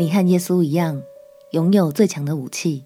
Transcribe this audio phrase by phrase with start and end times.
[0.00, 1.02] 你和耶稣一样，
[1.50, 2.82] 拥有最强的武器。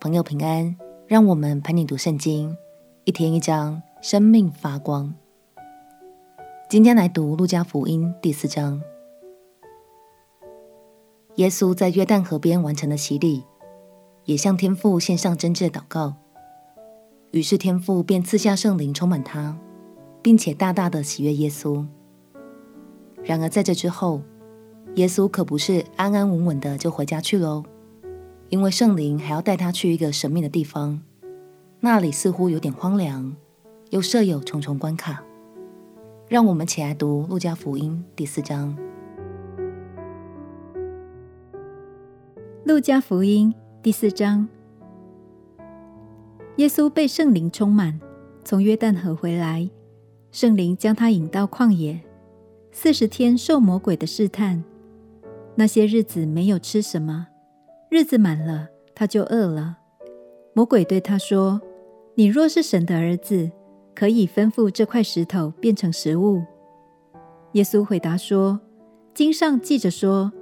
[0.00, 0.74] 朋友平安，
[1.06, 2.56] 让我们陪你读圣经，
[3.04, 5.12] 一天一章，生命发光。
[6.70, 8.80] 今天来读路加福音第四章。
[11.34, 13.44] 耶稣在约旦河边完成了洗礼，
[14.24, 16.14] 也向天父献上真挚的祷告。
[17.32, 19.54] 于是天父便赐下圣灵，充满他，
[20.22, 21.86] 并且大大的喜悦耶稣。
[23.22, 24.22] 然而在这之后，
[24.96, 27.64] 耶稣可不是安安稳稳的就回家去喽，
[28.48, 31.00] 因为圣灵还要带他去一个神秘的地方，
[31.78, 33.34] 那里似乎有点荒凉，
[33.90, 35.22] 又设有重重关卡。
[36.28, 38.76] 让我们起来读路加福音第四章。
[42.64, 44.48] 路加福音第四章。
[46.56, 47.98] 耶稣被圣灵充满，
[48.44, 49.70] 从约旦河回来，
[50.30, 52.00] 圣灵将他引到旷野，
[52.70, 54.62] 四十天受魔鬼的试探。
[55.56, 57.26] 那些日子没有吃什么，
[57.90, 59.78] 日子满了，他就饿了。
[60.54, 61.60] 魔鬼对他说
[62.16, 63.50] ：“你若是神的儿子，
[63.94, 66.42] 可以吩咐这块石头变成食物。”
[67.52, 68.60] 耶稣回答说
[69.12, 70.32] ：“经上记着说，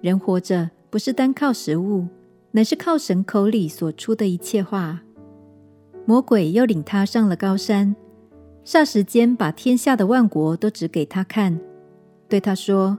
[0.00, 2.06] 人活着不是单靠食物，
[2.52, 5.00] 乃是靠神口里所出的一切话。”
[6.06, 7.94] 魔鬼又领他上了高山，
[8.64, 11.60] 霎时间把天下的万国都指给他看，
[12.28, 12.98] 对他说：“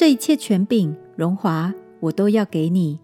[0.00, 2.98] 这一切权柄、荣华，我都要给你，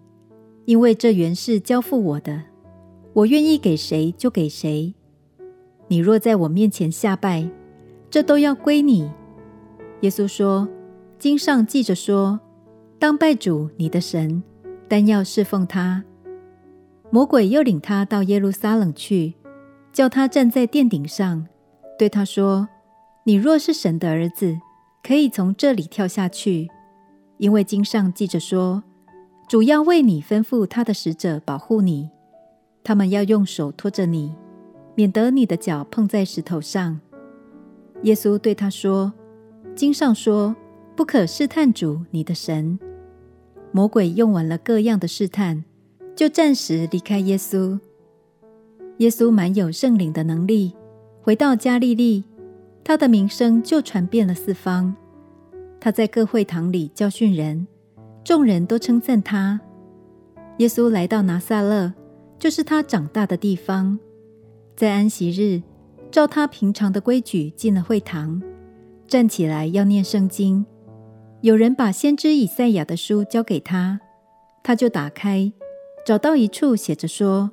[0.64, 2.44] 因为这原是交付我的，
[3.12, 4.94] 我愿意给谁就给谁。
[5.88, 7.50] 你若在我面前下拜，
[8.08, 9.10] 这都要归你。”
[10.00, 10.66] 耶稣说
[11.20, 12.40] ：“经上记着说，
[12.98, 14.42] 当拜主你的神，
[14.88, 16.02] 但要侍奉他。”
[17.12, 19.34] 魔鬼又领他到耶路撒冷去，
[19.92, 21.46] 叫他站在殿顶上，
[21.98, 22.66] 对他说
[23.24, 24.56] ：“你若是神的儿子，
[25.02, 26.70] 可以从这里跳下去，
[27.38, 28.82] 因为经上记着说，
[29.48, 32.10] 主要为你吩咐他的使者保护你，
[32.82, 34.34] 他们要用手托着你，
[34.94, 37.00] 免得你的脚碰在石头上。”
[38.02, 39.12] 耶稣对他说
[39.74, 40.54] ：“经上说，
[40.94, 42.78] 不可试探主你的神。”
[43.72, 45.64] 魔鬼用完了各样的试探。
[46.16, 47.78] 就暂时离开耶稣。
[48.96, 50.72] 耶稣满有圣灵的能力，
[51.20, 52.24] 回到加利利，
[52.82, 54.96] 他的名声就传遍了四方。
[55.86, 57.64] 他在各会堂里教训人，
[58.24, 59.60] 众人都称赞他。
[60.58, 61.94] 耶稣来到拿撒勒，
[62.40, 63.96] 就是他长大的地方。
[64.74, 65.62] 在安息日，
[66.10, 68.42] 照他平常的规矩进了会堂，
[69.06, 70.66] 站起来要念圣经。
[71.40, 74.00] 有人把先知以赛亚的书交给他，
[74.64, 75.52] 他就打开。
[76.04, 77.52] 找到一处写着说：“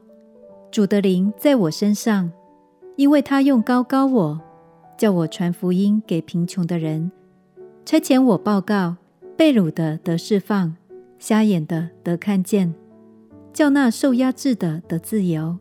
[0.74, 2.32] 主的灵在我身上，
[2.96, 4.42] 因为他用膏膏我，
[4.98, 7.12] 叫我传福音给贫穷的人，
[7.86, 8.96] 差遣我报告
[9.38, 10.76] 被掳的得释放，
[11.20, 12.74] 瞎眼的得看见，
[13.52, 15.58] 叫那受压制的得自由，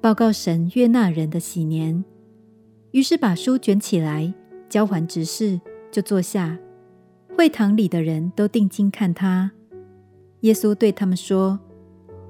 [0.00, 2.04] 报告神悦纳人的喜年。”
[2.92, 4.32] 于是把书卷起来，
[4.68, 5.60] 交还执事，
[5.90, 6.58] 就坐下。
[7.36, 9.50] 会堂里的人都定睛看他。
[10.40, 11.58] 耶稣对他们说。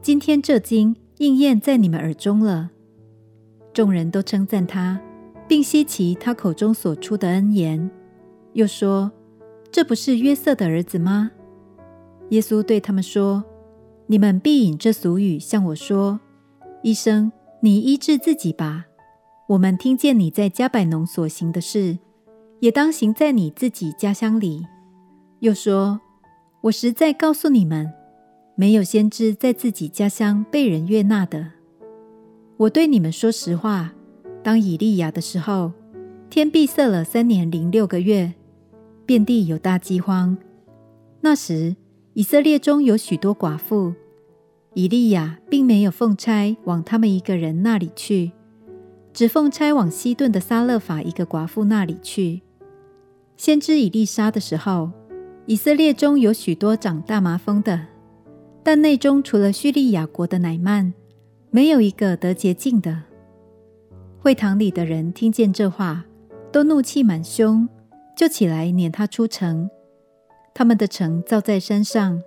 [0.03, 2.71] 今天这经应验在你们耳中了。
[3.75, 4.99] 众人都称赞他，
[5.47, 7.91] 并稀奇他口中所出的恩言，
[8.53, 9.11] 又说
[9.71, 11.31] ：“这不是约瑟的儿子吗？”
[12.31, 13.45] 耶稣对他们说
[14.07, 16.21] ：“你们必引这俗语向我说
[16.83, 18.87] ：‘医生，你医治自己吧。
[19.49, 21.99] 我们听见你在加百农所行的事，
[22.61, 24.67] 也当行在你自己家乡里。’
[25.41, 26.01] 又说
[26.63, 27.93] ：‘我实在告诉你们。’”
[28.57, 31.53] 没有先知在自己家乡被人悦纳的。
[32.59, 33.95] 我对你们说实话，
[34.43, 35.73] 当以利亚的时候，
[36.29, 38.35] 天闭塞了三年零六个月，
[39.11, 40.39] 遍地有大饥荒。
[41.21, 41.75] 那时
[42.13, 43.93] 以色列中有许多寡妇，
[44.75, 48.31] 以利亚并没有奉差往他们一个人那里去，
[49.13, 52.43] 只奉差往西顿的撒勒法一个寡妇那里去。
[53.37, 54.93] 先知以利沙的时候，
[55.45, 57.89] 以色列中有许多长大麻风的。
[58.63, 60.95] 但内中除了叙利亚国的乃曼，
[61.51, 63.03] 没有一个得洁净的。
[64.21, 66.05] 会堂里的人听见这话，
[66.53, 67.69] 都怒气满胸，
[68.21, 69.71] 就起来撵他出城。
[70.53, 72.23] 他们的城造在山上，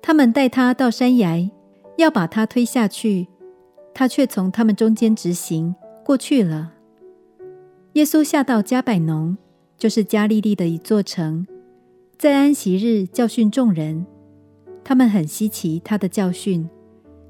[0.00, 1.50] 他们带他到山崖，
[1.98, 3.28] 要把他推下去，
[3.92, 6.72] 他却从他们中间直行过去了。
[7.92, 9.36] 耶稣下到迦百农，
[9.76, 11.46] 就是加利利的一座城，
[12.16, 14.06] 在安息日教训众人。
[14.82, 16.66] 他们很稀奇他的教训，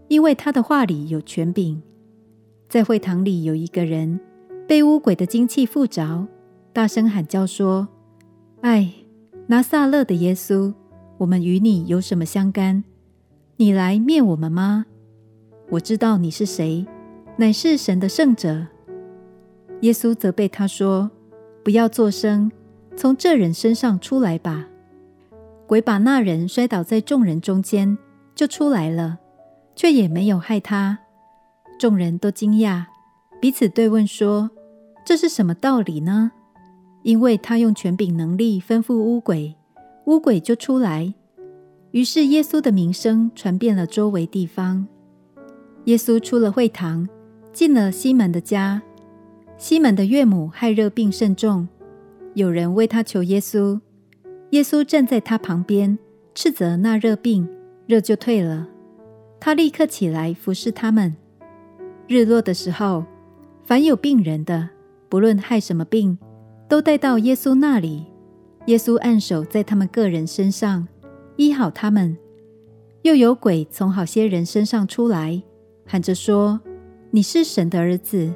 [0.07, 1.83] 因为他的话里有权柄。
[2.69, 4.21] 在会堂里有一个人
[4.69, 6.29] 被污鬼的精气附着，
[6.77, 7.89] 大声喊叫说
[8.61, 8.93] ：“唉，
[9.47, 10.75] 拿撒勒的耶稣，
[11.17, 12.85] 我们与你有什么相干？
[13.57, 14.85] 你来灭我们吗？
[15.71, 16.87] 我知道你是谁，
[17.39, 18.67] 乃是神的圣者。
[19.81, 21.11] 耶稣责备他说
[21.65, 22.53] ：“不要作声，
[22.95, 24.69] 从这人身上出来吧。”
[25.67, 27.97] 鬼把那人摔倒在众人中间，
[28.35, 29.17] 就出来了，
[29.75, 30.99] 却也没有害他。
[31.79, 32.85] 众人都惊讶，
[33.41, 34.51] 彼此对问说
[35.07, 36.33] ：“这是什么道理呢？”
[37.07, 39.55] 因为他用权柄能力吩咐乌鬼，
[40.07, 41.15] 乌鬼就出来。
[41.93, 44.85] 于是耶稣的名声传遍了周围地方。
[45.85, 47.09] 耶稣出了会堂，
[47.53, 48.83] 进了西门的家。
[49.57, 51.69] 西门的岳母害热病甚重，
[52.35, 53.81] 有人为他求耶稣。
[54.51, 55.97] 耶稣站在他旁边，
[56.35, 57.49] 斥责那热病，
[57.87, 58.67] 热就退了。
[59.39, 61.15] 他立刻起来服侍他们。
[62.09, 63.05] 日落的时候，
[63.63, 64.71] 凡有病人的，
[65.09, 66.19] 不论害什么病，
[66.69, 68.07] 都带到耶稣那里。
[68.67, 70.87] 耶稣按手在他们个人身上，
[71.37, 72.17] 医好他们。
[73.03, 75.41] 又有鬼从好些人身上出来，
[75.87, 76.61] 喊着说
[77.13, 78.35] ：“你是神的儿子。”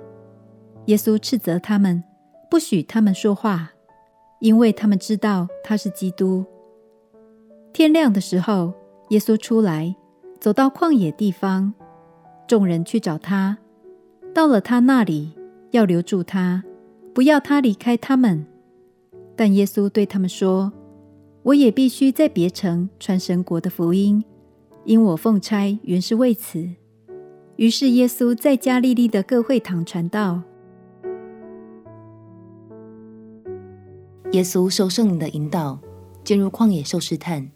[0.86, 2.02] 耶稣斥责他们，
[2.48, 3.72] 不许他们说话，
[4.38, 6.44] 因为他们知道他是基督。
[7.72, 8.72] 天亮的时候，
[9.08, 9.94] 耶稣出来，
[10.38, 11.74] 走到旷野地方，
[12.46, 13.58] 众人去找他，
[14.32, 15.32] 到了他那里，
[15.72, 16.62] 要留住他，
[17.14, 18.46] 不要他离开他们。
[19.36, 20.72] 但耶稣对他们说
[21.44, 24.22] ：“我也必须在别城传神国的福音，
[24.84, 26.68] 因我奉差原是为此。”
[27.56, 30.42] 于是耶稣在加利利的各会堂传道。
[34.32, 35.78] 耶稣受圣灵的引导，
[36.22, 37.50] 进入旷野受试探。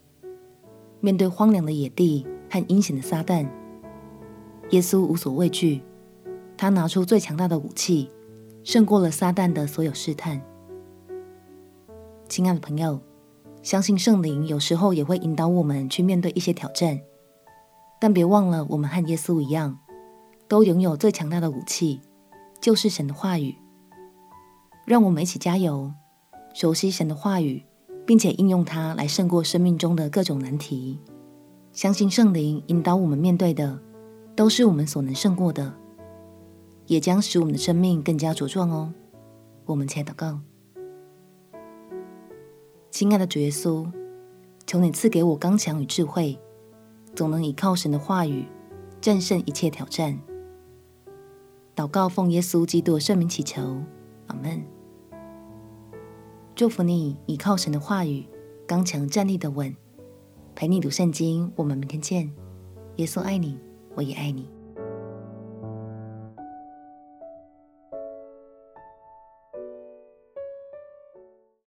[1.00, 3.46] 面对荒凉的野地和阴险的撒旦，
[4.70, 5.82] 耶稣无所畏惧。
[6.56, 8.10] 他拿出最强大的武器，
[8.64, 10.40] 胜过了撒旦的所有试探。
[12.30, 12.98] 亲爱的朋友，
[13.62, 16.98] 相信圣灵有时候也会引导我们去面对一些挑战，
[18.00, 19.78] 但别忘了，我们和耶稣一样，
[20.48, 22.00] 都拥有最强大的武器，
[22.58, 23.54] 就是神的话语。
[24.86, 25.92] 让我们一起加油。
[26.54, 27.62] 熟悉神的话语，
[28.06, 30.98] 并且应用它来胜过生命中的各种难题。
[31.72, 33.78] 相信圣灵引导我们面对的，
[34.36, 35.74] 都是我们所能胜过的，
[36.86, 38.92] 也将使我们的生命更加茁壮哦。
[39.66, 40.40] 我们且祷告：
[42.90, 43.90] 亲爱的主耶稣，
[44.66, 46.38] 求你赐给我刚强与智慧，
[47.14, 48.46] 总能依靠神的话语
[49.00, 50.18] 战胜一切挑战。
[51.74, 53.82] 祷告奉耶稣基督的圣名祈求，
[54.26, 54.62] 阿门。
[56.54, 58.24] 祝福你，倚靠神的话语，
[58.66, 59.74] 刚强站立的稳，
[60.54, 61.50] 陪你读圣经。
[61.56, 62.30] 我们明天见。
[62.96, 63.58] 耶稣爱你，
[63.96, 64.53] 我也爱你。